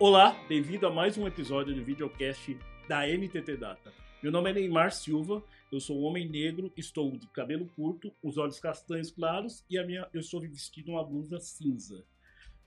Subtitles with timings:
[0.00, 2.58] Olá, bem-vindo a mais um episódio do videocast
[2.88, 3.92] da NTT Data.
[4.20, 8.36] Meu nome é Neymar Silva, eu sou um homem negro, estou de cabelo curto, os
[8.36, 12.04] olhos castanhos claros e a minha, eu estou vestido uma blusa cinza.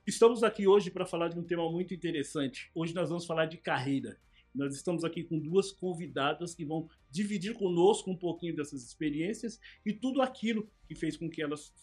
[0.08, 2.72] Estamos aqui hoje para falar de um tema muito interessante.
[2.74, 4.18] Hoje nós vamos falar de carreira.
[4.56, 9.92] Nós estamos aqui com duas convidadas que vão dividir conosco um pouquinho dessas experiências e
[9.92, 11.74] tudo aquilo que fez com que elas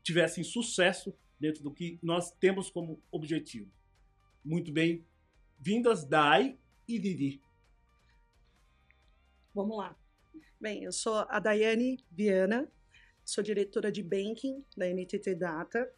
[0.00, 3.68] tivessem sucesso dentro do que nós temos como objetivo.
[4.44, 5.06] Muito bem,
[5.56, 7.40] vindas Dai e Didi.
[9.54, 9.96] Vamos lá.
[10.60, 12.68] Bem, eu sou a Daiane Viana,
[13.24, 15.88] sou diretora de banking da NTT Data.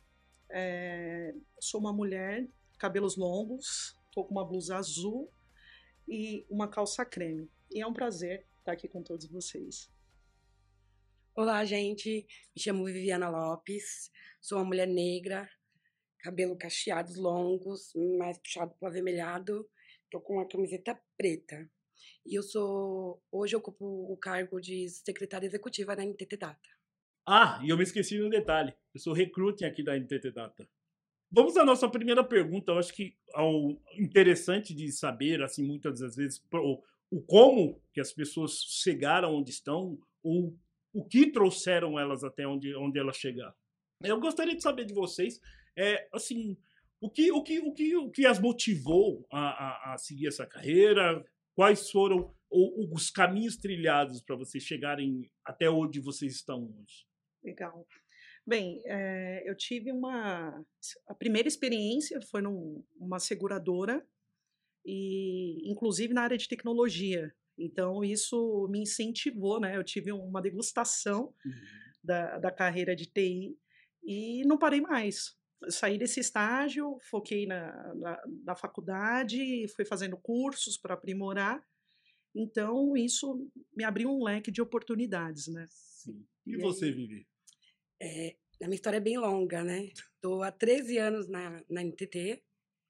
[0.51, 2.47] É, sou uma mulher,
[2.79, 5.33] cabelos longos, estou com uma blusa azul
[6.07, 7.51] e uma calça creme.
[7.71, 9.91] E é um prazer estar aqui com todos vocês.
[11.35, 12.27] Olá, gente.
[12.55, 14.11] Me chamo Viviana Lopes.
[14.39, 15.49] Sou uma mulher negra,
[16.25, 19.69] cabelo cacheados longos, mais puxado para o avermelhado.
[20.11, 21.71] Tô com uma camiseta preta.
[22.25, 23.23] E eu sou.
[23.31, 26.69] Hoje eu ocupo o cargo de secretária executiva da NTT Data.
[27.27, 28.75] Ah, e eu me esqueci de um detalhe.
[28.95, 30.67] Eu sou recruiting aqui da NTT Data.
[31.31, 32.73] Vamos à nossa primeira pergunta.
[32.73, 38.01] Eu acho que ao interessante de saber, assim, muitas das vezes, o, o como que
[38.01, 40.57] as pessoas chegaram onde estão, ou
[40.93, 43.55] o que trouxeram elas até onde, onde elas chegaram.
[44.03, 45.41] Eu gostaria de saber de vocês,
[45.77, 46.57] é, assim,
[47.01, 50.47] o que, o que, o que, o que as motivou a, a, a seguir essa
[50.47, 51.25] carreira?
[51.55, 57.07] Quais foram os caminhos trilhados para vocês chegarem até onde vocês estão hoje?
[57.43, 57.87] Legal.
[58.47, 60.65] Bem, é, eu tive uma.
[61.09, 64.07] A primeira experiência foi numa seguradora,
[64.85, 67.35] e inclusive na área de tecnologia.
[67.59, 69.77] Então, isso me incentivou, né?
[69.77, 71.53] Eu tive uma degustação uhum.
[72.03, 73.57] da, da carreira de TI
[74.03, 75.37] e não parei mais.
[75.63, 81.65] Eu saí desse estágio, foquei na, na, na faculdade, fui fazendo cursos para aprimorar.
[82.35, 85.67] Então, isso me abriu um leque de oportunidades, né?
[85.71, 86.27] Sim.
[86.47, 87.27] E, e você, aí, Vivi?
[88.01, 89.85] É, a minha história é bem longa, né?
[89.87, 92.43] Estou há 13 anos na, na NTT,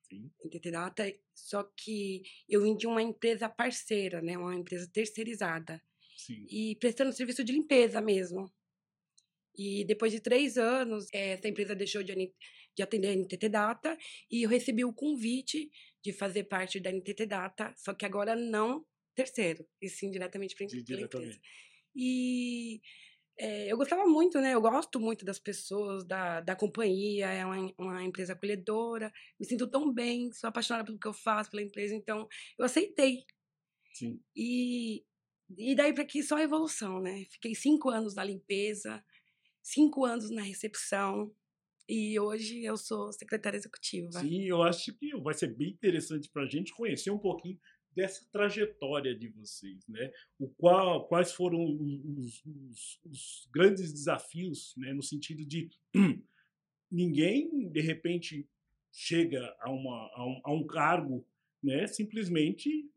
[0.09, 0.31] Sim.
[0.45, 4.37] NTT Data, só que eu vim de uma empresa parceira, né?
[4.37, 5.83] Uma empresa terceirizada.
[6.17, 6.47] Sim.
[6.49, 8.51] E prestando serviço de limpeza mesmo.
[9.57, 12.15] E depois de três anos, essa empresa deixou de,
[12.77, 13.97] de atender a NTT Data
[14.31, 15.71] e eu recebi o convite
[16.03, 18.85] de fazer parte da NTT Data, só que agora não
[19.15, 21.41] terceiro, e sim diretamente para a empresa.
[21.95, 22.81] E
[23.39, 24.55] é, eu gostava muito, né?
[24.55, 29.69] Eu gosto muito das pessoas, da, da companhia, é uma, uma empresa acolhedora, me sinto
[29.69, 32.29] tão bem, sou apaixonada pelo que eu faço, pela empresa, então
[32.59, 33.25] eu aceitei.
[33.93, 34.21] Sim.
[34.37, 35.05] E,
[35.57, 37.25] e daí para aqui só evolução, né?
[37.31, 39.05] Fiquei cinco anos na limpeza,
[39.65, 41.35] cinco anos na recepção,
[41.89, 44.21] e hoje eu sou secretária executiva.
[44.21, 47.59] Sim, eu acho que vai ser bem interessante para a gente conhecer um pouquinho
[47.95, 50.11] dessa trajetória de vocês, né?
[50.39, 54.93] O qual, quais foram os, os, os grandes desafios, né?
[54.93, 55.71] No sentido de
[56.91, 58.49] ninguém de repente
[58.93, 61.27] chega a, uma, a, um, a um cargo,
[61.63, 61.87] né?
[61.87, 62.91] Simplesmente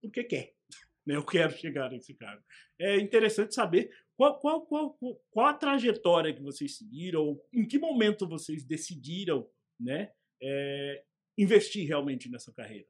[0.00, 0.54] porque quer,
[1.04, 1.16] né?
[1.16, 2.44] Eu quero chegar nesse cargo.
[2.78, 4.98] É interessante saber qual, qual, qual,
[5.30, 10.12] qual a trajetória que vocês seguiram, em que momento vocês decidiram, né?
[10.42, 11.04] É,
[11.38, 12.88] investir realmente nessa carreira.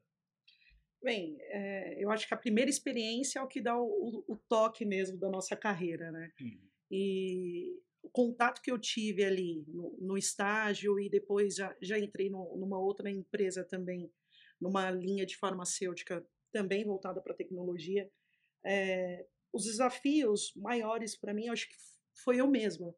[1.03, 4.37] Bem, é, eu acho que a primeira experiência é o que dá o, o, o
[4.49, 6.31] toque mesmo da nossa carreira, né?
[6.39, 6.67] Uhum.
[6.89, 12.29] E o contato que eu tive ali no, no estágio e depois já, já entrei
[12.29, 14.09] no, numa outra empresa também,
[14.59, 18.09] numa linha de farmacêutica também voltada para tecnologia,
[18.65, 21.75] é, os desafios maiores para mim, acho que
[22.23, 22.93] foi eu mesma.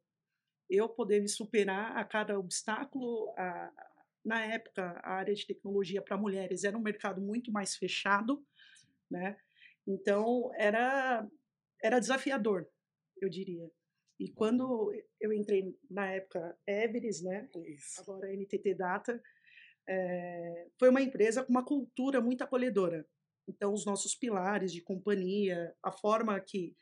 [0.69, 3.71] Eu poder me superar a cada obstáculo, a,
[4.23, 8.45] na época, a área de tecnologia para mulheres era um mercado muito mais fechado,
[9.09, 9.37] né?
[9.87, 11.27] Então, era,
[11.83, 12.69] era desafiador,
[13.21, 13.69] eu diria.
[14.19, 17.49] E quando eu entrei na época Everest, né?
[17.65, 18.01] Isso.
[18.01, 19.21] Agora NTT Data,
[19.87, 23.07] é, foi uma empresa com uma cultura muito acolhedora.
[23.49, 26.75] Então, os nossos pilares de companhia, a forma que,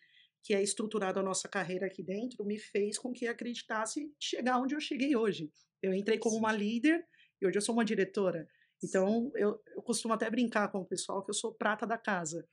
[0.44, 4.76] que é estruturada a nossa carreira aqui dentro, me fez com que acreditasse chegar onde
[4.76, 5.50] eu cheguei hoje.
[5.82, 7.08] Eu entrei como uma líder
[7.42, 8.48] e hoje eu sou uma diretora.
[8.84, 12.48] Então, eu, eu costumo até brincar com o pessoal que eu sou prata da casa.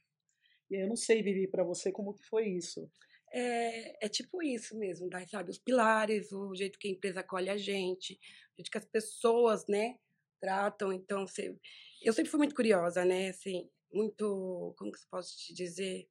[0.71, 2.89] E eu não sei, Vivi, para você como que foi isso.
[3.33, 5.27] É, é tipo isso mesmo, tá?
[5.27, 5.51] sabe?
[5.51, 9.67] Os pilares, o jeito que a empresa acolhe a gente, o jeito que as pessoas,
[9.67, 9.99] né,
[10.41, 10.93] tratam.
[10.93, 11.27] Então,
[12.01, 13.31] eu sempre fui muito curiosa, né?
[13.31, 16.09] Assim, muito, como que eu posso te dizer?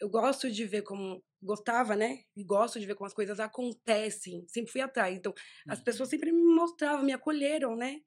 [0.00, 2.24] Eu gosto de ver como gostava, né?
[2.34, 4.46] E gosto de ver como as coisas acontecem.
[4.48, 5.14] Sempre fui atrás.
[5.14, 5.34] Então,
[5.68, 5.84] as uhum.
[5.84, 8.00] pessoas sempre me mostravam, me acolheram, né?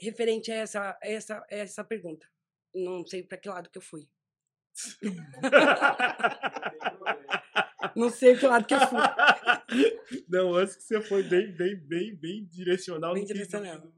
[0.00, 2.26] referente a essa, essa, essa pergunta.
[2.74, 4.08] Não sei para que lado que eu fui.
[7.96, 8.98] Não sei que lado que eu fui.
[10.28, 13.90] Não, acho que você foi bem, bem, bem, bem direcional Bem direcional.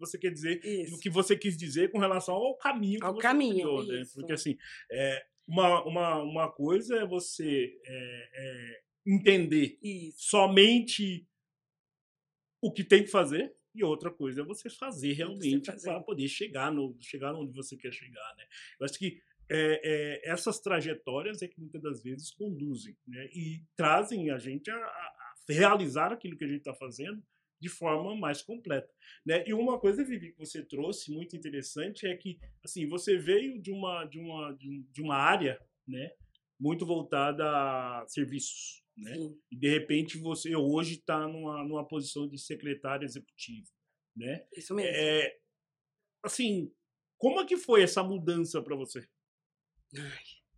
[0.00, 0.98] Você quer dizer, Isso.
[0.98, 4.02] que você quis dizer com relação ao caminho que Ao você caminho, trilhou, né?
[4.14, 4.56] Porque assim,
[4.90, 10.16] é, uma, uma, uma coisa é você é, é, entender Isso.
[10.30, 11.26] somente
[12.62, 16.72] o que tem que fazer e outra coisa é você fazer realmente para poder chegar
[16.72, 18.44] no chegar onde você quer chegar, né?
[18.78, 19.80] Eu acho que é,
[20.24, 23.26] é, essas trajetórias é que muitas das vezes conduzem, né?
[23.32, 27.20] E trazem a gente a- a realizar aquilo que a gente está fazendo
[27.60, 28.90] de forma mais completa,
[29.24, 29.44] né?
[29.46, 33.70] E uma coisa, Vivi, que você trouxe muito interessante é que assim você veio de
[33.70, 36.10] uma de uma de, um- uma área, né?
[36.58, 39.14] Muito voltada a serviços, né?
[39.50, 43.68] E de repente você hoje está numa, numa posição de secretário executivo,
[44.16, 44.46] né?
[44.56, 44.90] Isso mesmo.
[44.94, 45.36] É,
[46.22, 46.72] assim,
[47.18, 49.06] como é que foi essa mudança para você?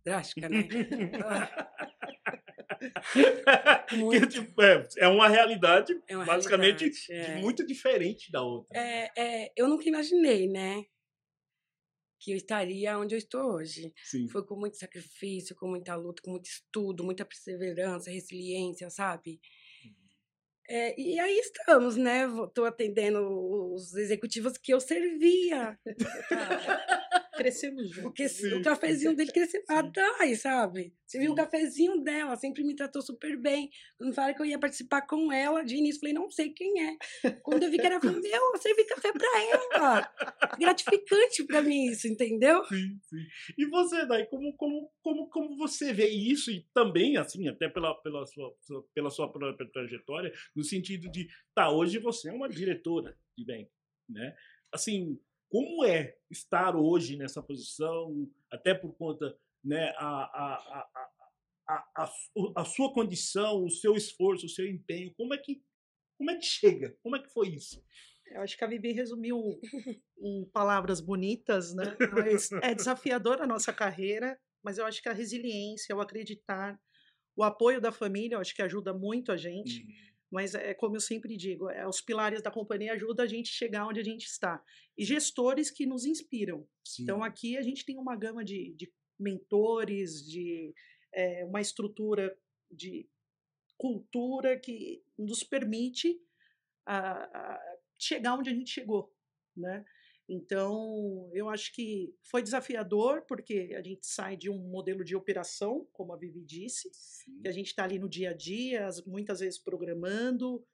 [0.05, 0.67] Drástica, né?
[3.89, 7.41] Que, tipo, é, é uma realidade É uma basicamente realidade, é.
[7.41, 8.77] muito diferente da outra.
[8.77, 10.83] É, é, eu nunca imaginei, né?
[12.19, 13.93] Que eu estaria onde eu estou hoje.
[14.03, 14.27] Sim.
[14.29, 19.39] Foi com muito sacrifício, com muita luta, com muito estudo, muita perseverança, resiliência, sabe?
[20.69, 22.25] É, e aí estamos, né?
[22.47, 23.19] Estou atendendo
[23.73, 25.77] os executivos que eu servia.
[27.35, 28.03] Crescemos juntos.
[28.03, 28.53] Porque Sim.
[28.53, 29.73] o cafezinho dele cresceu Sim.
[29.73, 30.93] atrás, sabe?
[31.05, 33.69] Você viu o cafezinho dela, sempre me tratou super bem.
[33.97, 37.31] Quando falaram que eu ia participar com ela, de início, falei, não sei quem é.
[37.41, 39.27] Quando eu vi que era, eu falei, meu, eu servi café pra
[39.73, 40.13] ela.
[40.59, 42.63] Gratificante pra mim isso, entendeu?
[42.65, 43.25] Sim, sim.
[43.57, 47.93] E você, daí, como, como, como, como você vê isso e também, assim, até pela,
[48.01, 52.49] pela, sua, sua- pela sua própria trajetória, no sentido de, tá, hoje você é uma
[52.49, 53.69] diretora de bem,
[54.09, 54.35] né?
[54.71, 55.19] Assim,
[55.53, 62.03] como é estar hoje nessa posição, até por conta, né, a, a, a, a, a,
[62.03, 65.61] a, su- a sua condição, o seu esforço, o seu empenho, como é que,
[66.17, 66.97] como é que chega?
[67.03, 67.85] Como é que foi isso?
[68.31, 69.39] Eu acho que a Vivi resumiu
[70.19, 71.95] em palavras bonitas, né?
[72.11, 76.79] Mas é desafiadora a nossa carreira, mas eu acho que a resiliência, o acreditar,
[77.35, 79.85] o apoio da família, eu acho que ajuda muito a gente.
[80.33, 83.53] Mas é como eu sempre digo, é, os pilares da companhia ajudam a gente a
[83.53, 84.63] chegar onde a gente está.
[84.97, 86.67] E gestores que nos inspiram.
[86.83, 87.03] Sim.
[87.03, 90.73] Então aqui a gente tem uma gama de, de mentores, de
[91.13, 92.35] eh, uma estrutura
[92.71, 93.07] de
[93.77, 96.19] cultura que nos permite
[96.83, 99.15] a- a chegar onde a gente chegou,
[99.55, 99.85] né?
[100.27, 105.87] Então, eu acho que foi desafiador, porque a gente sai de um modelo de operação,
[105.91, 107.41] como a Vivi disse, Sim.
[107.41, 110.65] que a gente está ali no dia a dia, as- muitas vezes programando,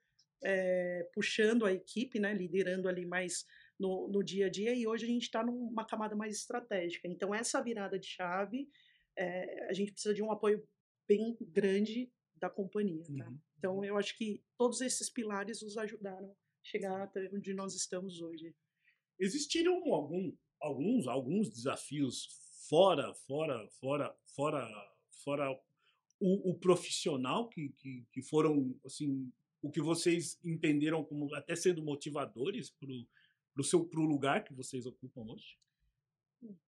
[0.42, 3.44] eh, puxando a equipe, né, liderando ali mais
[3.78, 7.08] no, no dia a dia, e hoje a gente está numa camada mais estratégica.
[7.08, 8.68] Então, essa virada de chave,
[9.16, 10.66] eh, a gente precisa de um apoio
[11.08, 13.04] bem grande da companhia.
[13.18, 13.28] Tá?
[13.28, 13.38] Uhum.
[13.58, 18.20] Então, eu acho que todos esses pilares nos ajudaram a chegar até onde nós estamos
[18.22, 18.54] hoje.
[19.20, 22.28] Existiram algum, alguns alguns desafios
[22.68, 25.60] fora fora fora fora fora
[26.18, 29.30] o, o profissional que, que, que foram assim
[29.62, 32.88] o que vocês entenderam como até sendo motivadores para
[33.58, 35.60] o seu pro lugar que vocês ocupam hoje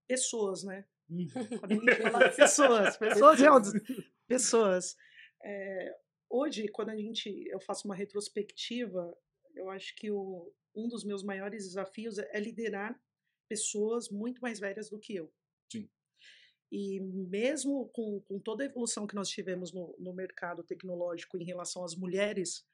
[0.06, 0.84] Pessoas, né?
[1.08, 1.26] Uhum.
[2.36, 4.96] Pessoas, pessoas, realmente, pessoas.
[5.42, 5.96] É,
[6.28, 9.16] hoje, quando a gente, eu faço uma retrospectiva,
[9.54, 12.98] eu acho que o, um dos meus maiores desafios é, é liderar
[13.48, 15.32] pessoas muito mais velhas do que eu.
[15.70, 15.88] Sim.
[16.70, 21.44] E mesmo com, com toda a evolução que nós tivemos no, no mercado tecnológico em
[21.44, 22.66] relação às mulheres,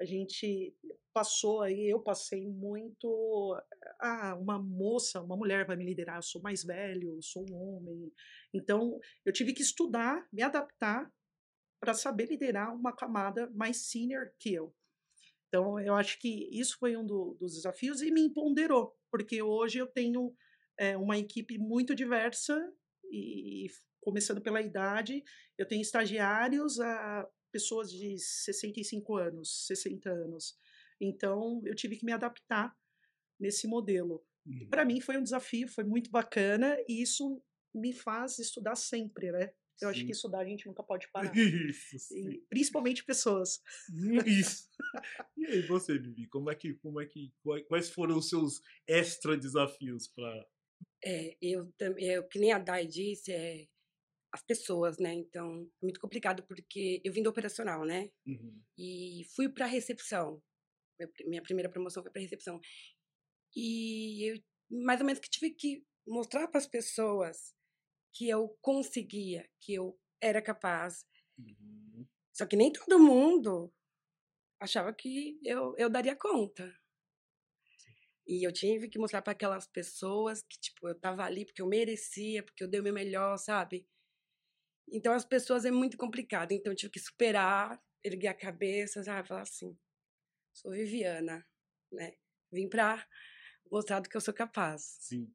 [0.00, 0.74] a gente
[1.12, 3.56] passou aí, eu passei muito.
[4.00, 7.54] Ah, uma moça, uma mulher vai me liderar, eu sou mais velho, eu sou um
[7.54, 8.12] homem.
[8.52, 11.12] Então, eu tive que estudar, me adaptar
[11.78, 14.74] para saber liderar uma camada mais senior que eu.
[15.50, 19.78] Então, eu acho que isso foi um do- dos desafios e me empoderou, porque hoje
[19.80, 20.34] eu tenho
[20.78, 22.72] eh, uma equipe muito diversa
[23.12, 23.66] e,
[24.00, 25.22] começando pela idade,
[25.58, 30.56] eu tenho estagiários a pessoas de 65 anos, 60 anos.
[31.00, 32.74] Então, eu tive que me adaptar
[33.38, 34.24] nesse modelo.
[34.70, 37.42] Para mim foi um desafio, foi muito bacana e isso
[37.74, 39.52] me faz estudar sempre, né?
[39.80, 40.06] Eu acho Sim.
[40.06, 41.36] que estudar a gente nunca pode parar.
[41.36, 42.30] Isso, sim.
[42.30, 43.60] E, principalmente pessoas.
[44.26, 44.68] Isso.
[45.36, 47.32] E aí, você, Vivi, como é que, como é que,
[47.68, 50.46] quais- foram os seus extra desafios para
[51.04, 53.66] É, eu também, eu, que nem a Dai disse, é
[54.32, 55.14] as pessoas, né?
[55.14, 58.10] Então, é muito complicado porque eu vim do operacional, né?
[58.78, 60.42] e fui para recepção.
[61.26, 62.60] Minha primeira promoção foi para recepção.
[63.54, 64.42] E eu,
[64.84, 67.54] mais ou menos, que tive que mostrar para as pessoas
[68.12, 71.06] que eu conseguia, que eu era capaz.
[71.38, 72.06] Uhum.
[72.32, 73.72] Só que nem todo mundo
[74.60, 76.74] achava que eu, eu daria conta.
[78.26, 81.66] E eu tive que mostrar para aquelas pessoas que, tipo, eu tava ali porque eu
[81.66, 83.86] merecia, porque eu dei o meu melhor, sabe?
[84.92, 86.52] Então, as pessoas é muito complicado.
[86.52, 89.28] Então, eu tive que superar, erguer a cabeça, sabe?
[89.28, 89.76] Falar assim,
[90.54, 91.46] sou Viviana,
[91.92, 92.14] né?
[92.52, 93.06] Vim pra
[93.70, 94.82] mostrar do que eu sou capaz.
[95.00, 95.34] Sim, sim.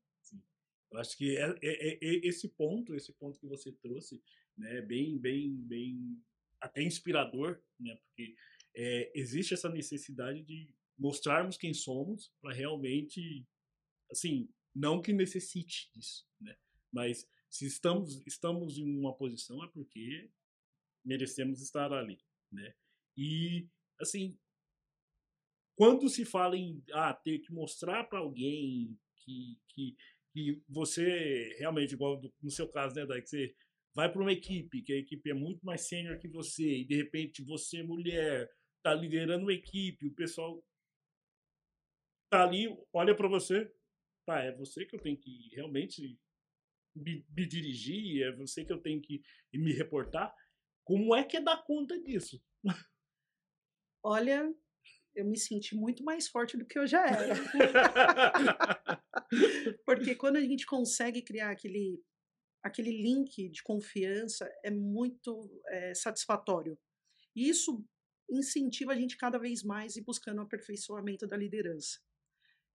[0.95, 4.23] Eu acho que é, é, é esse ponto, esse ponto que você trouxe,
[4.57, 4.81] né?
[4.81, 6.23] Bem, bem, bem...
[6.61, 7.95] Até inspirador, né?
[7.97, 8.33] Porque
[8.73, 13.45] é, existe essa necessidade de mostrarmos quem somos para realmente,
[14.09, 16.55] assim, não que necessite disso, né?
[16.91, 20.31] Mas se estamos estamos em uma posição é porque
[21.03, 22.73] merecemos estar ali, né?
[23.17, 23.67] E
[23.99, 24.37] assim,
[25.75, 29.97] quando se fala em ah, ter que mostrar para alguém que, que,
[30.35, 33.55] que você realmente, igual no seu caso, né, Dai, que você
[33.93, 36.93] vai para uma equipe, que a equipe é muito mais sênior que você, e de
[36.93, 38.51] repente você, mulher,
[38.83, 40.61] tá liderando uma equipe, o pessoal
[42.29, 43.73] tá ali, olha para você,
[44.25, 46.19] pá, é você que eu tenho que realmente
[46.93, 49.23] me, me, dirigir, é você que eu tenho que
[49.53, 50.35] me reportar.
[50.83, 52.43] Como é que é dar conta disso?
[54.03, 54.53] Olha,
[55.15, 57.35] eu me senti muito mais forte do que eu já era.
[59.85, 62.01] Porque quando a gente consegue criar aquele,
[62.63, 66.77] aquele link de confiança, é muito é, satisfatório.
[67.35, 67.83] E isso
[68.29, 71.99] incentiva a gente cada vez mais ir buscando o aperfeiçoamento da liderança.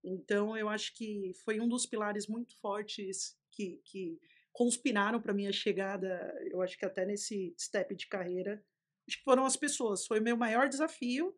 [0.02, 4.18] Então, eu acho que foi um dos pilares muito fortes que, que
[4.52, 8.64] conspiraram para minha chegada, eu acho que até nesse step de carreira,
[9.08, 10.06] acho que foram as pessoas.
[10.06, 11.36] Foi o meu maior desafio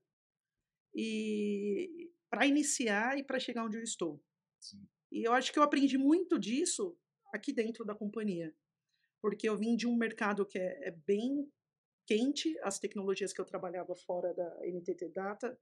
[0.94, 4.22] e para iniciar e para chegar onde eu estou.
[4.60, 4.86] Sim.
[5.12, 6.96] E eu acho que eu aprendi muito disso
[7.32, 8.54] aqui dentro da companhia,
[9.20, 11.46] porque eu vim de um mercado que é, é bem
[12.06, 15.56] quente, as tecnologias que eu trabalhava fora da NTT Data,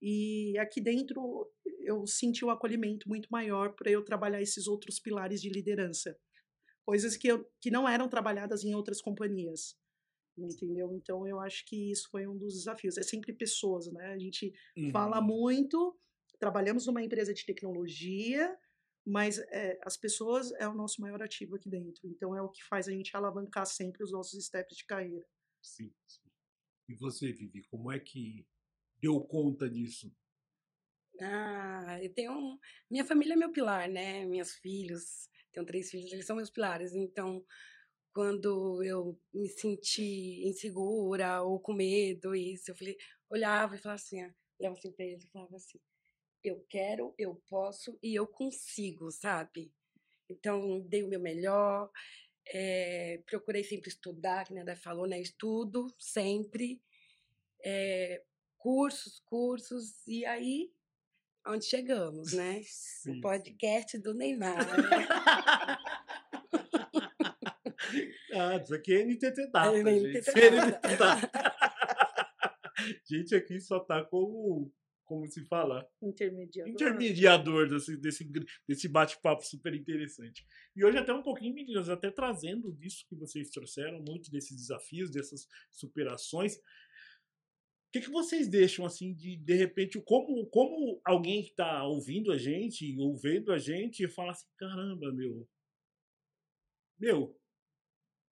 [0.00, 5.40] e aqui dentro eu senti um acolhimento muito maior para eu trabalhar esses outros pilares
[5.40, 6.18] de liderança.
[6.84, 9.74] Coisas que, eu, que não eram trabalhadas em outras companhias.
[10.36, 10.92] Entendeu?
[10.92, 12.98] Então eu acho que isso foi um dos desafios.
[12.98, 14.12] É sempre pessoas, né?
[14.12, 14.90] A gente uhum.
[14.90, 15.98] fala muito,
[16.38, 18.54] trabalhamos numa empresa de tecnologia,
[19.06, 22.08] mas é, as pessoas é o nosso maior ativo aqui dentro.
[22.08, 25.24] Então é o que faz a gente alavancar sempre os nossos steps de carreira.
[25.62, 26.28] Sim, sim.
[26.88, 28.44] E você, Vivi, como é que
[29.00, 30.12] deu conta disso?
[31.20, 32.58] Ah, eu tenho.
[32.90, 34.26] Minha família é meu pilar, né?
[34.26, 36.92] Meus filhos, tenho três filhos, eles são meus pilares.
[36.92, 37.44] Então,
[38.12, 42.96] quando eu me senti insegura ou com medo, isso, eu falei,
[43.30, 44.22] olhava e falava assim,
[44.58, 45.78] olhava assim pra eles e falava assim:
[46.42, 49.72] eu quero, eu posso e eu consigo, sabe?
[50.28, 51.90] Então, dei o meu melhor,
[52.48, 55.20] é, procurei sempre estudar, que a Neda falou, né?
[55.20, 56.80] Estudo sempre.
[57.64, 58.22] É,
[58.58, 60.72] cursos, cursos, e aí
[61.46, 62.60] onde chegamos, né?
[62.64, 64.56] Sim, o podcast do Neymar.
[64.56, 64.64] Né?
[68.34, 70.18] ah, isso aqui é NTT Data, é, gente.
[70.18, 70.50] NTT
[70.96, 71.30] Data.
[73.08, 74.70] gente aqui só tá como,
[75.06, 75.88] como se fala?
[76.02, 76.72] Intermediador.
[76.72, 78.30] Intermediador desse, desse,
[78.68, 80.46] desse bate-papo super interessante.
[80.74, 85.10] E hoje até um pouquinho, meninas, até trazendo disso que vocês trouxeram, muito desses desafios,
[85.10, 86.60] dessas superações
[87.92, 92.36] que, que vocês deixam, assim, de de repente, como, como alguém que está ouvindo a
[92.36, 95.48] gente, ou vendo a gente, fala assim: caramba, meu.
[96.98, 97.38] Meu,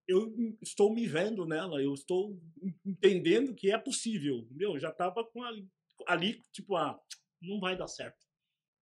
[0.06, 2.38] eu estou me vendo nela, eu estou
[2.84, 4.46] entendendo que é possível.
[4.50, 5.68] Meu, já estava com ali,
[6.06, 7.00] ali, tipo, ah,
[7.40, 8.26] não vai dar certo,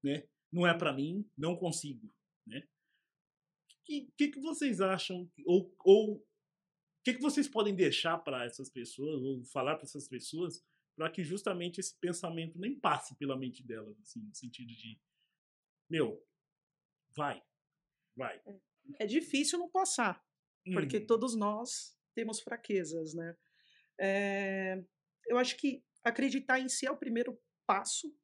[0.02, 0.26] né?
[0.50, 2.12] Não é para mim, não consigo,
[2.46, 2.58] né?
[2.58, 5.30] O que, que, que, vocês acham?
[5.44, 6.24] Ou, o
[7.04, 10.64] que, que vocês podem deixar para essas pessoas, ou falar para essas pessoas,
[10.96, 15.00] para que justamente esse pensamento nem passe pela mente delas, assim, no sentido de,
[15.90, 16.24] meu,
[17.16, 17.42] vai,
[18.16, 18.40] vai.
[18.46, 18.60] É,
[19.00, 20.24] é difícil não passar,
[20.72, 21.06] porque uhum.
[21.06, 23.36] todos nós temos fraquezas, né?
[23.98, 24.84] É,
[25.26, 28.14] eu acho que acreditar em si é o primeiro passo.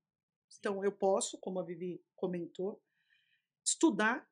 [0.58, 2.82] Então, eu posso, como a Vivi comentou,
[3.66, 4.26] estudar.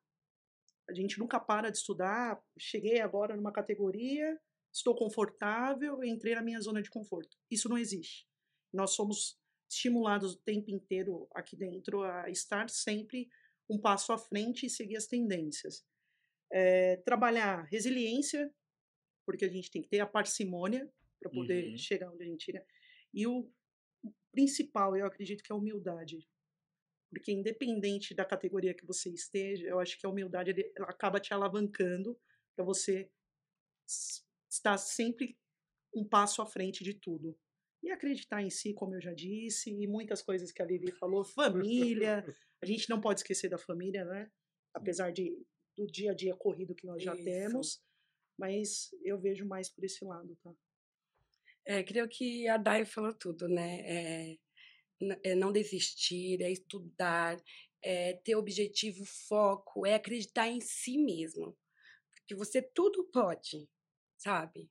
[0.89, 2.43] A gente nunca para de estudar.
[2.59, 4.39] Cheguei agora numa categoria,
[4.73, 7.37] estou confortável, entrei na minha zona de conforto.
[7.51, 8.27] Isso não existe.
[8.73, 9.39] Nós somos
[9.69, 13.29] estimulados o tempo inteiro aqui dentro a estar sempre
[13.69, 15.85] um passo à frente e seguir as tendências.
[16.53, 18.53] É, trabalhar resiliência,
[19.27, 20.89] porque a gente tem que ter a parcimônia
[21.19, 21.77] para poder uhum.
[21.77, 22.65] chegar onde a gente chega.
[23.17, 23.51] E o
[24.31, 26.29] principal, eu acredito que é a humildade.
[27.09, 31.33] Porque independente da categoria que você esteja, eu acho que a humildade ela acaba te
[31.33, 32.21] alavancando
[32.55, 33.11] para você
[34.51, 35.39] estar sempre
[35.95, 37.35] um passo à frente de tudo.
[37.83, 41.25] E acreditar em si, como eu já disse, e muitas coisas que a Vivi falou,
[41.25, 42.23] família,
[42.61, 44.31] a gente não pode esquecer da família, né?
[44.75, 45.43] Apesar de,
[45.75, 47.25] do dia a dia corrido que nós já Isso.
[47.25, 47.83] temos,
[48.39, 50.55] mas eu vejo mais por esse lado, tá?
[51.67, 53.81] É, creio que a Dai falou tudo, né?
[53.81, 54.39] É,
[55.25, 57.37] é não desistir, é estudar,
[57.83, 61.57] é ter objetivo, foco, é acreditar em si mesmo.
[62.15, 63.69] Porque você tudo pode,
[64.17, 64.71] sabe?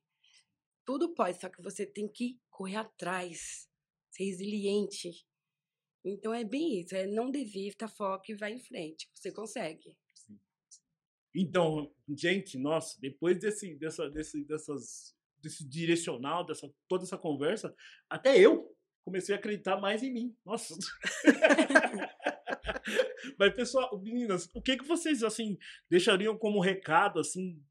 [0.84, 3.68] Tudo pode, só que você tem que correr atrás,
[4.10, 5.26] ser resiliente.
[6.04, 9.08] Então é bem isso, é não desista, foque e vai em frente.
[9.14, 9.96] Você consegue.
[11.34, 15.15] Então, gente, nossa, depois desse, dessa, desse, dessas,
[15.46, 17.74] desse direcional, dessa toda essa conversa,
[18.10, 18.74] até eu
[19.04, 20.36] comecei a acreditar mais em mim.
[20.44, 20.74] Nossa.
[23.38, 25.56] Mas pessoal, meninas, o que que vocês assim
[25.88, 27.62] deixariam como recado assim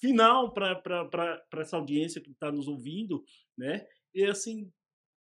[0.00, 3.22] final para essa audiência que está nos ouvindo,
[3.56, 3.86] né?
[4.14, 4.72] E assim,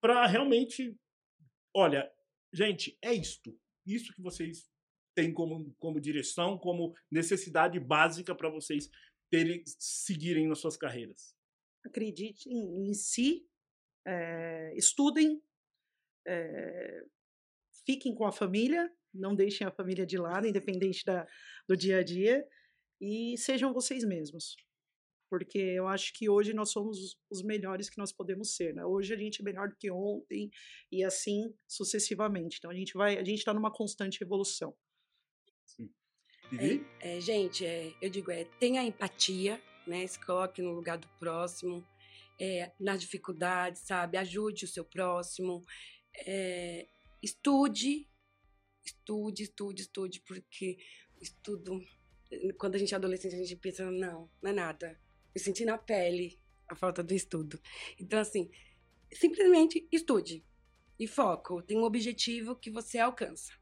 [0.00, 0.96] para realmente,
[1.74, 2.10] olha,
[2.52, 4.70] gente, é isto, isso que vocês
[5.14, 8.90] têm como, como direção, como necessidade básica para vocês
[9.30, 11.35] terem, seguirem nas suas carreiras.
[11.86, 13.46] Acreditem em si,
[14.06, 15.42] é, estudem,
[16.26, 17.04] é,
[17.84, 21.26] fiquem com a família, não deixem a família de lado, independente da,
[21.68, 22.46] do dia a dia,
[23.00, 24.56] e sejam vocês mesmos
[25.28, 28.84] porque eu acho que hoje nós somos os melhores que nós podemos ser, né?
[28.84, 30.50] Hoje a gente é melhor do que ontem
[30.90, 32.58] e assim sucessivamente.
[32.58, 34.74] Então a gente vai, a gente está numa constante evolução.
[35.64, 35.90] Sim.
[37.00, 40.06] É, é, gente, é, eu digo, é, tenha empatia, né?
[40.06, 41.86] Se coloque no lugar do próximo,
[42.40, 44.16] é, nas dificuldades, sabe?
[44.18, 45.64] Ajude o seu próximo,
[46.14, 46.86] é,
[47.22, 48.08] estude,
[48.84, 50.78] estude, estude, estude, porque
[51.20, 51.80] estudo
[52.58, 54.98] quando a gente é adolescente, a gente pensa, não, não é nada.
[55.34, 57.60] Eu senti na pele a falta do estudo.
[57.98, 58.50] Então, assim,
[59.12, 60.44] simplesmente estude
[60.98, 61.62] e foco.
[61.62, 63.52] Tem um objetivo que você alcança.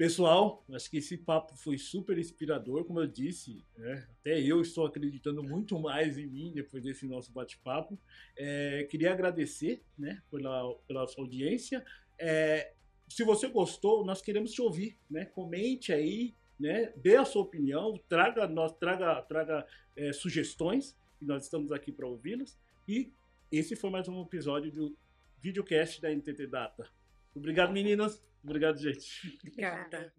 [0.00, 4.08] Pessoal, acho que esse papo foi super inspirador, como eu disse, né?
[4.18, 7.98] até eu estou acreditando muito mais em mim depois desse nosso bate-papo.
[8.34, 11.84] É, queria agradecer né, pela, pela sua audiência.
[12.18, 12.72] É,
[13.10, 15.26] se você gostou, nós queremos te ouvir, né?
[15.26, 16.94] Comente aí, né?
[16.96, 22.06] Dê a sua opinião, traga, nós, traga, traga é, sugestões, e nós estamos aqui para
[22.06, 22.58] ouvi-las.
[22.88, 23.12] E
[23.52, 24.96] esse foi mais um episódio do
[25.42, 26.88] videocast da NTT Data.
[27.34, 28.29] Obrigado, meninas.
[28.42, 29.38] Obrigado, gente.
[29.42, 30.12] Obrigada.